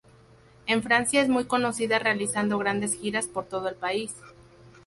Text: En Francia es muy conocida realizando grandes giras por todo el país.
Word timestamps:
En 0.65 0.81
Francia 0.81 1.21
es 1.21 1.29
muy 1.29 1.45
conocida 1.45 1.99
realizando 1.99 2.57
grandes 2.57 2.95
giras 2.99 3.27
por 3.27 3.45
todo 3.45 3.69
el 3.69 3.75
país. 3.75 4.15